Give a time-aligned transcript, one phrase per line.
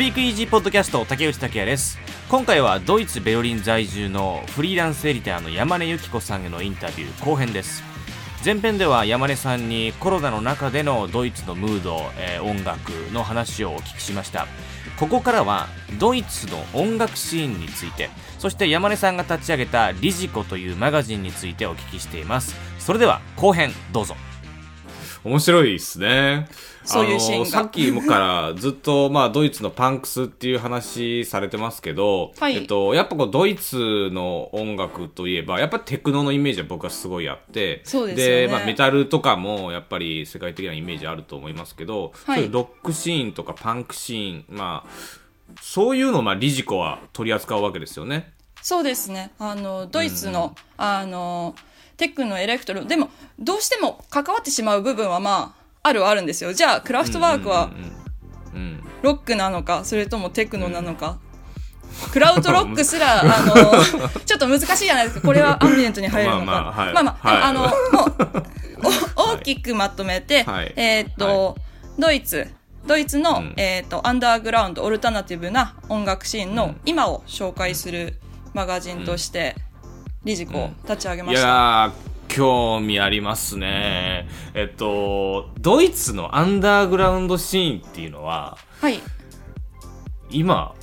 [0.00, 1.98] ピークイージーポッドキャスト竹内拓也です。
[2.30, 7.82] 今回はドイツベルリン在住のフリーランスエディターの山根由紀子さんへのインタビュー後編です。
[8.42, 14.46] 前編では山根さんにコロナの中でのドイツのムード、えー、音楽の話をお聞きしました。
[14.98, 15.68] ここからは
[15.98, 22.56] ドイツの音楽シーンについてそして山根さんが立ち上げたリジコというマガジンについてお聞きしています。
[22.78, 24.16] それでは後編どうぞ。
[25.24, 26.48] 面白いですね。
[26.84, 37.82] そういうシーンがさっきからずっと、 まあ、ドイツのパンクスっていう話されてますけど、はいえっと、やっぱこう、ドイツの音楽といえば、やっぱテクノのイメージは僕はすごいあって、
[38.14, 44.90] でねまあ、メタルとかも、やっぱり世界的なイメージあると思いますけど、はいそういうロックシーンとかパンクシーン、まあ、
[45.60, 48.32] そういうのを、まあ、リジコは取り扱うわけですよね。
[48.62, 49.32] そうですね。
[49.38, 51.54] あの、ドイツの、あの、
[52.00, 56.54] テックのエレクトロ、でも、どうしても関わってしまう部分はまあ、あるはあるんですよ。
[56.54, 58.72] じゃあ、クラフトワークはうんうんうん。
[58.72, 61.18] うんロックなのか、それともテクノなのか。
[62.12, 63.54] クラウドロックすら、 あの、
[64.24, 65.26] ちょっと難しいじゃないですか。
[65.26, 66.44] これはアンビエントに入るのか。
[66.44, 67.72] まあまあはいまあまあ、はいあの、もう、
[69.16, 71.56] お大きくまとめて、はいえーっと、
[71.98, 72.50] ドイツ、
[72.86, 78.20] ドイツの、うんえーっと、アンダーグラウンド、オルタナティブな音楽シーンの今を紹介する
[78.52, 79.69] マガジンとして、リ
[80.36, 81.48] ジコを立ち上げまいした。
[81.48, 84.28] やー、興味ありますね。
[84.54, 89.00] えっと、ドイツのアンダーグラウンドシーンっていうのは、はい。
[90.30, 90.74] 今、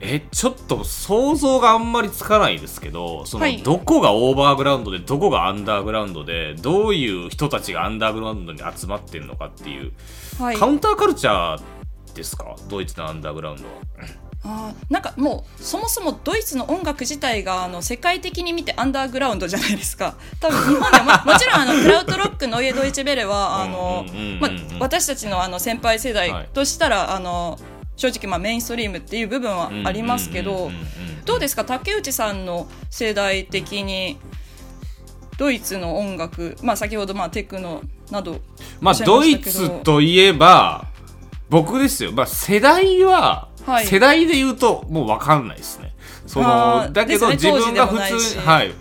[0.00, 9.92] え、ちょっと想像があんまりつかないですけど、その、はいどこがオーバーグラウンドで、どこがアンダーグラウンドで、どういう人たちがアンダーグラウンドに集まってんのかっていう、
[10.38, 10.56] はい。
[10.56, 12.56] カウンターカルチャーですか？
[12.68, 13.70] ドイツのアンダーグラウンドは。
[14.46, 20.16] あーなんかもうそもそもドイツの音楽自体があの世界的に見てアンダーグラウンドじゃないですか。
[20.40, 23.66] 多分日本でも、まあ もちろんあのクラウドロックノイエドイチェベレは
[24.78, 27.58] 私たちのあの先輩世はい代としたら、あの
[27.96, 30.70] 正直まあメインストリームっていう部分はありますけど
[31.24, 34.18] どうですか竹内さんの世代的に
[35.38, 38.40] ドイツの音楽、まあ、先ほどまあテクノなど
[38.80, 40.86] まあ、ドイツといえば、
[41.48, 42.12] 僕ですよ。
[42.12, 43.86] まあ、世代は、はい。
[43.86, 45.94] 世代で言うと、もう分かんないですね。
[46.26, 47.34] その、あーだけど、ね。
[47.34, 48.72] 自分が普通に、はい。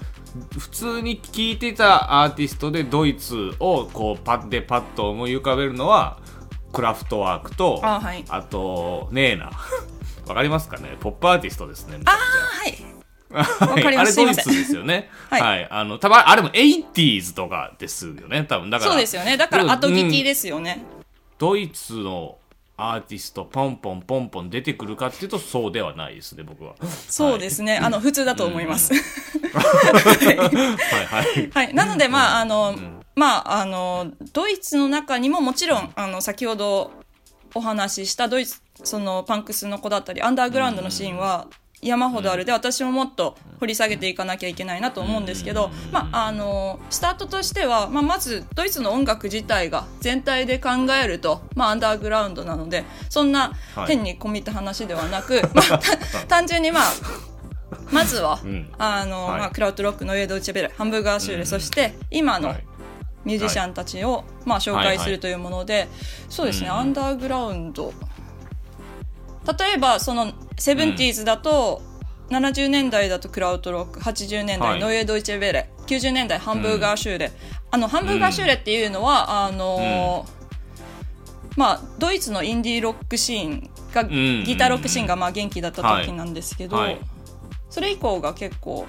[0.57, 6.17] 普通に聴いてたアーティストでドイツをこうパッでパッと思い浮かべるのは
[6.73, 8.25] クラフトワークとあはい。
[8.27, 9.51] あとねえな
[10.27, 10.97] わかりますかね？
[10.99, 12.75] ポップアーティストですねあはい。
[13.29, 13.97] はい。
[13.97, 15.09] あれドイツですよね。
[15.29, 15.41] はい。
[15.41, 18.69] はい、あの多分あれも 80s とかですよね多分。
[18.69, 19.37] だからそうですよね。
[19.37, 20.83] だから後聞きうんですよね、
[21.37, 22.39] ドイツの
[22.77, 26.75] アーティストポンポンポンポン出てくるかっていうとそうではないですね僕は。
[27.07, 28.93] そうですね、あの普通だと思います。
[28.93, 28.99] は
[30.23, 30.37] い。
[31.05, 31.49] はい。
[31.53, 32.75] はい、なので、まあ、あの、
[33.15, 36.91] まあ、あの、ドイツの中にももちろん、あの、先ほど
[37.53, 41.47] お話ししたドイツ、そのパンクスの子だったり、アンダーグラウンドのシーンは
[41.85, 42.45] 山ほどある。
[42.45, 50.69] で、私ももっと掘り下げていかなきゃいけないなと思うんですけど、まあ、あの、スタートとしては、まあ、まず、ドイツの音楽自体が全体で考
[51.01, 53.87] えると、まあ、アンダーグラウンドなので、そんなはい。
[53.87, 55.79] 変に込みた話ではなく、まあ、た
[56.27, 56.83] 単純にまあ、
[57.91, 58.67] まずは、ん。
[58.77, 59.39] あの、はい。
[59.39, 62.63] まあ、クラウトロックのウェイド・ウチェベル、ハンブーガーシューレ、そして今のはい。
[63.25, 65.87] ミュージシャンたちを、まあ、紹介するというもので、
[66.29, 66.75] そうですね、うん。
[66.75, 67.91] アンダーグラウンド。
[69.45, 71.81] 例えば、その、セブンティーズだと、
[72.29, 74.79] 70年代だとクラウトロック、80年代、はい。
[74.79, 77.31] ノイエド・イチェベレ、90年代ハンブーガーシューレ。
[77.71, 80.25] あの、ハンブーガーシューレっていうのは、あの
[81.55, 84.43] まあ、ドイツのインディーロックシーンが、ん。
[84.43, 86.85] ギターロックシーンがまあ元気だった時なんですけど、はい。
[86.87, 86.99] はい。
[87.69, 88.85] それ以降が結構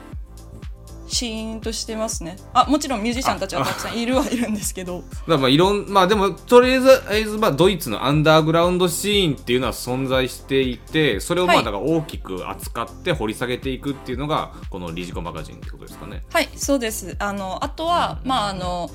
[1.09, 2.37] シーンとしてますね。
[2.53, 5.05] あもちろんミュージシャンたちはたくさんいるはいるんですけど。
[5.27, 11.62] まあいろんまあでもとりあえずまあドイツのアンダーグラウンドシーンっていうのは存在していてそれをまはい。
[11.62, 16.23] あだから大きく扱って掘り下げていくっていうのがこのリジコマガジンってことですかね。
[16.32, 17.17] はいそうです。
[17.19, 18.91] あのあとは、まああの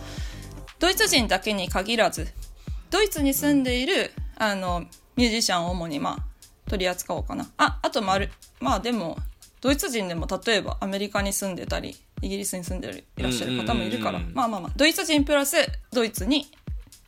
[0.79, 2.27] ドイツ人だけに限らず
[2.89, 4.85] ドイツに住んでいるあの
[5.15, 6.17] ミュージシャンを主にまあ
[6.69, 7.47] 取り扱おうかな。
[7.57, 9.17] ああとまるまあでも
[9.61, 14.19] ドイツ人でも例えばアメリカに住んでたりイギリスに住んでいらっしゃる方もいるから。
[14.33, 14.71] まあまあまあ。
[14.75, 15.55] ドイツ人プラス
[15.91, 16.47] ドイツに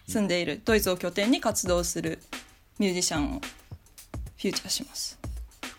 [0.07, 2.19] 住んでいるドイツを拠点に活動する
[2.77, 5.17] ミュージシャンをフューチャーします。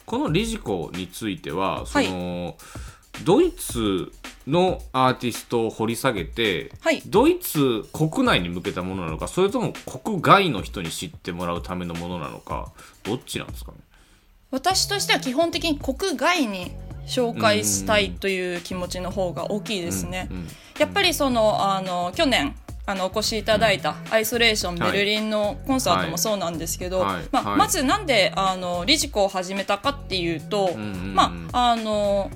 [0.04, 2.56] このリジコについてはその、
[3.24, 4.10] ドイツ
[4.46, 7.00] のアーティストを掘り下げて、はい。
[7.06, 9.72] ドイツ国内に向けたものなのかそれとも
[10.02, 12.72] 国外の人に知ってもらうためのものなのか
[13.04, 13.78] どっちなんですかね？
[14.54, 16.70] 私としては基本的に国外に
[17.06, 20.28] 紹介したいという気持ちの方が大きいですね。
[20.78, 22.54] やっぱりそのあの去年
[22.86, 27.24] あのお越しいただいたアイソレーションベルリンのコンサートもそうなんですけど、はい。
[27.32, 27.58] まあはい。
[27.58, 30.76] まずなんであのリジコを始めたかっていうと、んうん。
[30.76, 32.30] うんまああの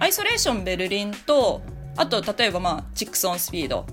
[0.00, 1.62] アイソレーションベルリンと
[1.96, 3.86] あと例えば、まあ、チックソンスピード。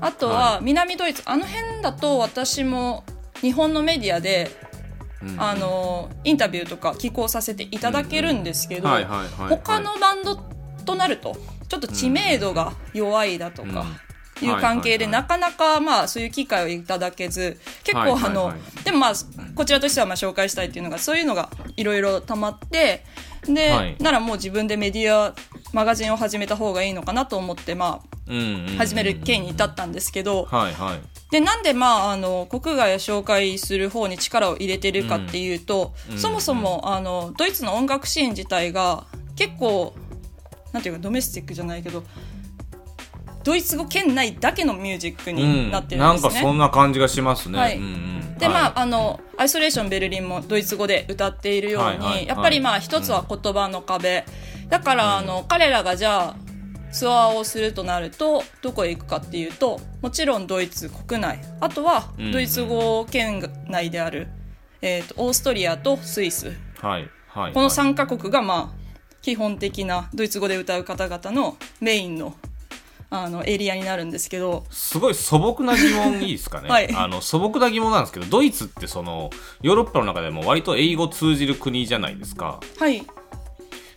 [0.00, 3.04] あとは南ドイツ、あの辺だと私も
[3.40, 4.71] 日本のメディアで、うん
[5.36, 8.88] あのインタビューとか寄稿させていただけるんですけど、
[9.48, 10.36] 他のバンド
[10.84, 11.36] となると
[11.68, 13.84] ちょっと知名度が弱いだとか。
[14.40, 18.52] いう関係で、なかなかまあそういう機会をいただけず結構あの、
[18.84, 19.12] でもまあ
[19.54, 23.04] こちらとしてはまあ紹介したいっていうのがそういうのがいろいろたまって
[23.44, 23.96] で、はい。
[24.00, 25.34] ならもう自分でメディア
[25.72, 36.18] マガジンを始めた方がいいのかなと思ってまあ始める経緯に至ったんですけど、はいはいでなんでまああの国外を紹介する方に力を入れてるかっていうと、うん。
[36.18, 39.94] そもそもあのドイツの音楽シーン自体が結構
[40.72, 42.02] なんていうかドメスティックじゃないけど
[43.44, 46.30] ドイツ語圏内だけのミュージックになってるんですね。
[46.30, 47.58] なんかそんな感じがしますね。
[47.58, 47.78] はい。
[47.78, 48.38] うんうん。
[48.38, 48.72] でまあ、はい。
[48.76, 52.26] あのアイソレーションベルリンもドイツ語で歌っているように、はいはい。
[52.26, 54.26] やっぱりまあ一つは言葉の壁、
[54.68, 56.36] だからあの彼らがじゃあ
[56.92, 64.28] ツアーをするとなるとどこへ行くかっていうともちろんドイツ国内あとはうんドイツ語圏内である、
[64.80, 67.52] えー、とオーストリアとスイスはいはい。
[67.52, 68.82] このはい3カ国がまあ
[69.22, 72.34] 基本的なドイツ語で歌う方々のメインの
[73.14, 76.68] あのエリアになるんですけどすごい素朴な疑問いいですかね。
[76.70, 79.28] はいあの素朴な疑問なんですけど、ドイツってその
[79.60, 82.60] ヨーロッパの中でも割と英語通じる国じゃないですか。
[82.78, 83.06] はい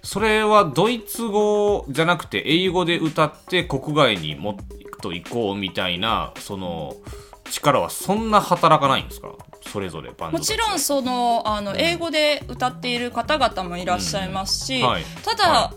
[0.05, 4.55] それはドイツ語じゃなくて英語で歌って国外にもっ
[5.01, 6.95] と行こうみたいなその
[7.51, 9.29] 力はそんな働かないんですか？
[9.67, 14.87] それぞれバンドもちろんそのあの英語で歌っている方々もいらっしゃいますし、うん。
[14.87, 15.03] はい。
[15.23, 15.73] ただ、は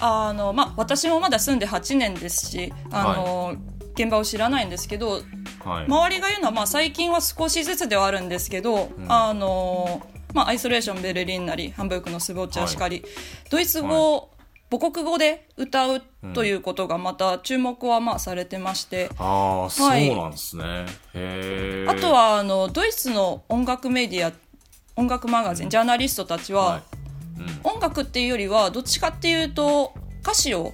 [0.00, 3.56] あのまあ、私もまだ住んで8年ですしあの、
[3.94, 5.22] 現場を知らないんですけど
[5.64, 13.02] はい、周りが言うのは、まあ、最近は少しずつではあるんですけど、あのまあ、アイソレーションベルリンなりハンブルクのスボッチャーしかり、
[13.50, 14.30] ドイツ語、
[14.70, 16.02] 母国語で歌う
[16.34, 20.14] ということがまた注目はまあされてまして、ああそうはい。
[20.14, 20.86] なんですね、
[21.88, 24.32] あとはあのドイツの音楽メディア
[24.96, 26.82] 音楽マガジン、ジャーナリストたちは、はい
[27.64, 29.92] 音楽っていうよりはどっちかっていうと
[30.22, 30.72] 歌詞を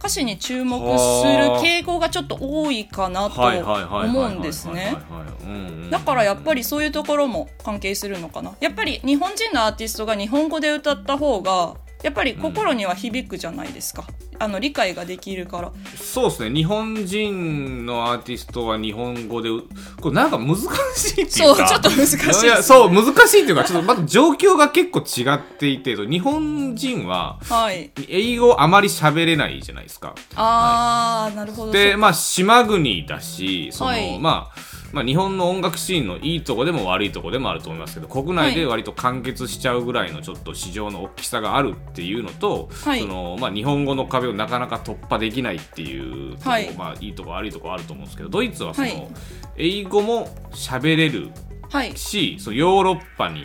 [0.00, 4.96] 歌詞に注目する傾向がちょっと多いかなと思うんですね。
[5.44, 8.54] うんうんだからやっぱりそういうところも関係するのかな。
[8.60, 14.04] やっぱり日本人のアーティストが日本語で歌った方がやっぱり心には響くじゃないですか。
[14.40, 15.70] あの理解ができるから。
[15.96, 19.62] そうですね日本人のアーティストは日本語でう
[20.00, 27.90] これなんか難しいっていうかそうちょっと難しいですいやそう難しいっていうかちょっとまた状況が結構違っていて日本人ははい。
[28.08, 31.72] 英語あまり喋れないじゃないですかあー、なるほど。
[31.72, 43.00] でまあ島国だしその、はいまあまあ、日本の音楽シーンのいいとこでも悪いとこでもあると思いますけど国内で割と完結しちゃうぐらいのちょっと市場の大きさがあるっていうのと、はい。
[43.00, 46.70] そのまあ、日本語の壁をなかなか突破できないっていうとこ、はい。
[46.74, 49.08] まあ、いいとこ悪いとこあると思うんですけどドイツはその、はい。
[49.56, 51.30] 英語も喋れる
[51.70, 51.96] はい。
[51.96, 53.44] しそのヨーロッパに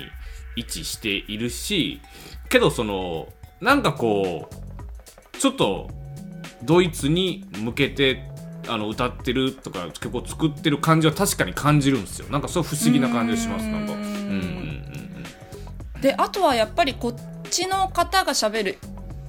[0.55, 2.01] 位置しているし
[2.49, 3.27] けどその
[3.61, 5.89] なんかこうちょっと
[6.63, 8.23] ドイツに向けて
[8.67, 12.27] あの歌ってるとか曲を作ってる感じは確かに感じるんですよ。
[12.29, 13.93] なんかそう不思議な感じがしますなんか。
[13.93, 14.75] うんうんうん
[16.01, 17.15] であとはやっぱりこっ
[17.49, 18.77] ちの方が喋る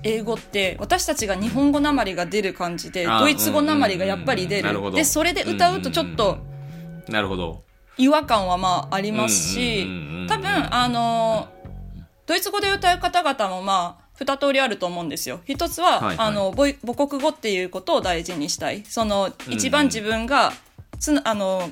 [0.02, 4.82] 英語って私たちが日本語なまりが出る感じでドイツ語なまりがやっぱり出うんうんうん。
[4.84, 6.38] なるでそれで歌うとちょっと
[7.06, 7.62] うんなるほど。
[7.96, 9.86] 違和感はまあありますし
[10.28, 11.48] 多分あの
[12.26, 15.40] ドイツ語で歌う方々もまあ二通りあると思うんですよ。
[15.46, 16.26] 一つは、はいはい。
[16.28, 18.84] あの母母国語っていうことを大事にしたい。
[18.84, 20.52] その一番自分が
[20.98, 21.70] つなあの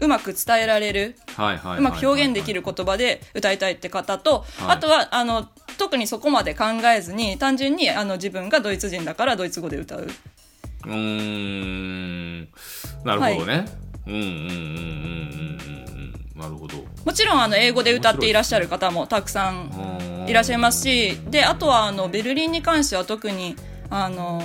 [0.00, 4.76] うまく伝えられるはいはいはいうまく表現できる言葉で歌いたいって方と、はい。
[4.76, 6.64] あとはあの特にそこまで考
[6.96, 10.08] えずに単純にあの自分がドイツ人だからドイツ語で歌う。
[10.86, 12.48] うーん。
[13.04, 13.64] なるほどね、
[14.06, 15.93] うんうんうんうんうんうんうん
[16.34, 16.84] なるほど。
[17.04, 23.56] もちろんあの英語で歌っていらっしゃる方もたくさんいらっしゃいますしであとはあのベルリンに関しては特に
[23.90, 24.42] あの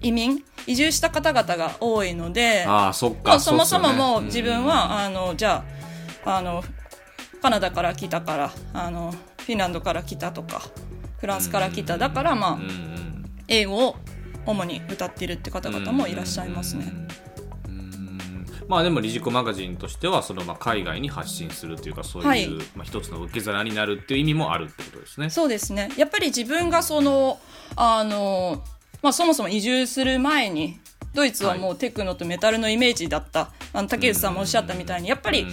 [0.00, 5.64] 移民移住した方々が多いのでああそっもかうそもそももう自分は、あのじゃ
[6.24, 6.62] ああの
[7.40, 10.62] カナダから来たからあのフィンランドから来たとか
[11.18, 12.58] フランスから来ただからまあ
[13.48, 13.96] 英語を
[14.46, 16.92] 主に歌っているって方々もいらっしゃいますね。
[18.72, 22.48] まあでもリジコマガジンとしてはそのまあ海外に発信するというかそういう、はい。
[22.74, 25.28] まあ、一つの受け皿になるっていう意味もあるってことですね。
[25.28, 25.90] そうですね。
[25.98, 27.38] やっぱり自分がその、
[27.76, 28.64] あの、
[29.02, 30.80] まあそもそも移住する前に、
[31.12, 35.46] ドイツはもうテクノとメタルのイメージだった、あの竹内さんもおっしゃったみたいにやっぱり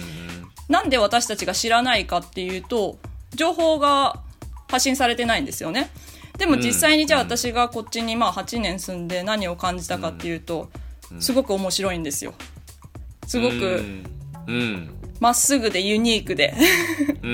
[0.70, 2.96] なんで私たちが知らないかっていうと
[3.34, 4.22] 情報が
[4.70, 5.90] 発信されてないんですよね。
[6.38, 10.70] でも実際にじゃあ私がこっちにまあ8年住んで何を感じたかっていうと
[11.18, 12.32] すごく面白いんですよ
[13.30, 13.84] すごうく
[15.20, 16.52] まっすぐでユニークで。
[17.22, 17.30] うん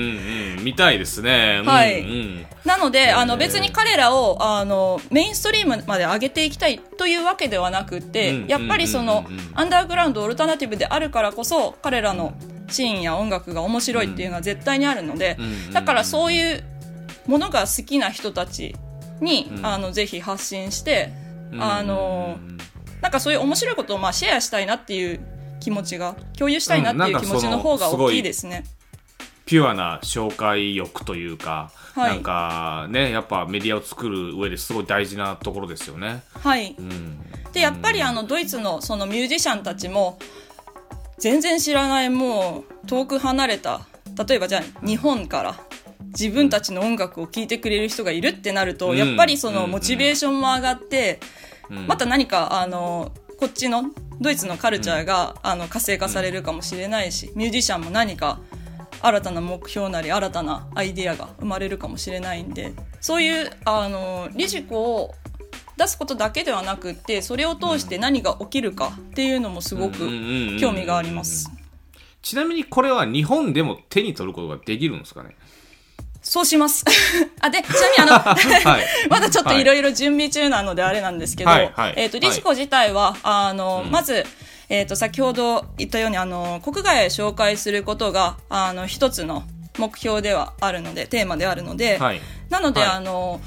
[0.57, 0.63] うん。
[0.63, 1.63] 見たいですね。
[1.65, 2.09] はいうん。
[2.09, 9.25] うんなので、あのー別に彼らをあのメインストリームまで上げていきたいというわけではなくて、うんやっぱりその、
[9.55, 12.33] アンダーグラウンドオルタナティブであるからこそ彼らの
[12.69, 16.63] シーンや音楽が面白いっていうのは絶対にあるので、うんだからそういう
[17.25, 18.75] ものが好きな人たち
[19.21, 19.65] に、うん。
[19.65, 21.13] あのぜひ発信して、
[21.53, 21.63] うん。
[21.63, 22.37] あの
[23.01, 25.21] なんかそういう面白いことをまあシェアしたいなっていう
[25.59, 28.65] 気持ちが共有したいなっていう気持ちの方が大きいですね。
[29.45, 32.11] ピュアな紹介欲というか、はい。
[32.11, 36.21] なんかねやっぱメディアを作る上ですごい大事なところですよね。
[36.43, 37.17] はい、うん、
[37.53, 40.19] でやっぱりあのドイツのそのミュージシャンたちも
[41.17, 43.81] 全然知らないもう遠く離れた
[44.27, 45.55] 例えばじゃあ日本から
[46.07, 48.97] 自分たちの音楽を聴いてくれる人がいるってなると、うん。
[48.97, 49.71] やっぱりそのうん。
[49.71, 51.19] モチベーションも上がって、
[51.69, 51.87] うん。
[51.87, 53.83] また何かあのこっちの
[54.19, 58.39] ドイツのカルチャーが、あの活性化されるかもしれないしミュージシャンも何か
[59.01, 65.15] 新たな目標なり新たなアイディアが生まれるかもしれないんでそういうあのリジコを
[65.77, 69.97] 出すことだけではなくってそれを通して何が起きるかっていうのもすごく
[70.59, 71.51] 興味があります。
[72.23, 75.35] ちなみにこれは日本でも手に取ることができるんですかね？
[76.29, 76.83] そうします。
[77.39, 84.25] あ、で、ちなみにあの、はい まだちょっといろいろ準備中なのであれなんですけど、はいはいえっ、と、リジコ自体は、あの、うんまず、
[84.67, 89.43] えっ、と、先ほど言ったように、あの、国外へ紹介することが、あの、一つの
[89.77, 92.21] 目標ではあるので、テーマであるので、はい。
[92.49, 93.39] なので、はいあの、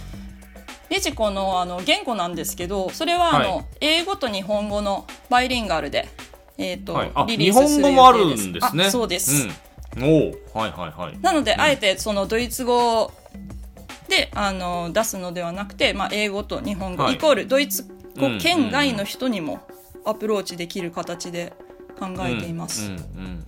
[0.88, 6.08] リジコのあの言語なんですけど、それはあの、はい英語と日本語のバイリンガルで、
[6.56, 7.82] えっ、と、はい、あリリ日ースする予定です。
[7.82, 8.84] 本語もあるんですね。
[8.87, 9.44] あそうです。
[9.44, 9.52] うん、
[9.99, 11.18] おおはいはいはい。
[11.20, 13.12] なので、あえてそのドイツ語
[14.09, 17.14] であの出すのではなくて、まあ、英語と日本語、はい。
[17.14, 17.85] イコールドイツ
[18.18, 19.61] 語うん圏外の人にも
[20.04, 21.52] アプローチできる形で
[21.99, 22.87] 考えています。
[22.87, 23.44] うんうんうんうん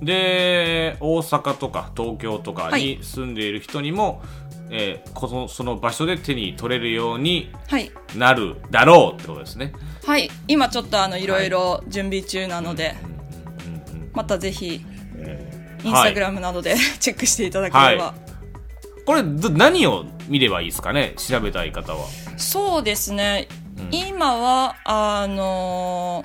[0.00, 0.04] うん。
[0.04, 2.82] で大阪とか東京とかはい。
[2.82, 4.22] に住んでいる人にも、
[4.70, 9.72] えーこのその場所で手に取れるようにはい、なるだろうってことですね。
[10.04, 12.94] はい、今ちょっとあのいろいろ準備中なので、
[14.12, 14.97] またぜひえ
[15.84, 18.14] インスタグラムなどで、 チェックしていただければ、は
[19.06, 21.14] これど何を見ればいいですかね？
[21.16, 22.06] 調べたい方は。
[22.36, 23.88] そうですね、うん。
[23.90, 26.24] 今はあの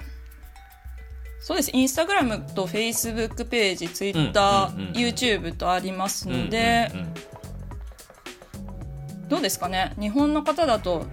[1.40, 1.72] そうです。
[1.74, 4.94] インスタグラムとフェイスブックページツイッタうんうんうんうん。
[4.96, 7.14] ー YouTube とありますので、うんうんうん。
[9.30, 9.94] どうですかね？
[10.00, 11.06] 日本の方だと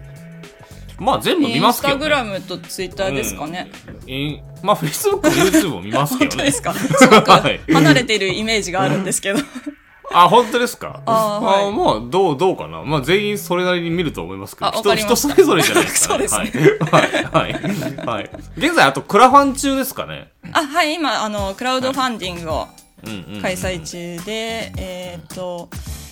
[1.00, 1.96] まあ全部イ見ますけど、ね。
[1.96, 3.70] ンスタグラムとツイッターですかね、
[4.06, 6.62] インまあ Facebook も YouTube も見ますけどね本当です。
[6.62, 6.74] か？
[6.74, 9.40] すごくはい離れているイメージがあるんですけど
[10.12, 11.02] あ、本当ですか？
[11.06, 12.82] あーはいあまあ、どう、どうかな？
[12.82, 16.26] まあ、全員それなりに見ると思いますけど、人、人それぞれじゃないですか、ね。
[16.26, 17.02] そうですはい。
[17.30, 17.52] はい。
[17.52, 18.06] はい。
[18.06, 18.30] はい。
[18.58, 20.32] 現在、あと、クラファン中ですかね？
[20.52, 22.66] あはい今あのクラウドファンディングを
[23.06, 23.40] うんうん、うん。
[23.40, 25.68] 開催中で、えっ、と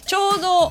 [0.06, 0.70] ちょうど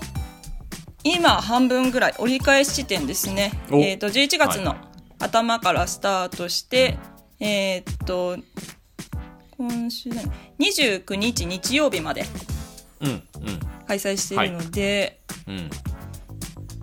[1.16, 3.52] 今半分ぐらい折り返し地点ですね。
[3.72, 3.78] お。
[3.78, 4.80] えっ、と11月のはい。
[5.20, 6.98] 頭からスタートして、
[7.40, 8.38] えっ、と
[9.58, 12.26] 今週だね29日日曜日まで。
[13.88, 15.70] 開催しているので、うん。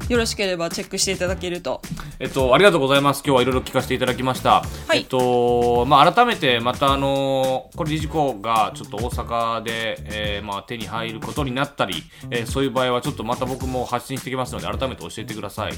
[0.09, 1.81] よろしければチェックしていただけると
[2.19, 3.23] えっと、ありがとうございます。
[3.25, 4.63] 今日はいろいろ聞かせていただきました。
[4.87, 15.73] はいえっと、まあ、改めて、また、あのこれ、理事校がちょっと大阪で、えーまあ、手に入ることになったり、えーそういう場合は、ちょっとまた僕も発信してきますので、改めて教えてください。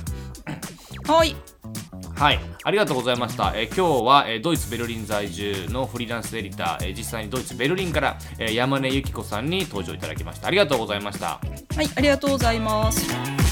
[1.06, 1.34] はい
[2.14, 3.52] はい、ありがとうございました。
[3.54, 10.48] えー今日は、えードイツ・ベルリン在住のフリーランスエディター、えー実際にドイツ・ベルリンから、えー山根由紀子さんに登場いただきました。
[10.48, 11.40] ありがとうございました。
[11.74, 13.45] はいありがとうございます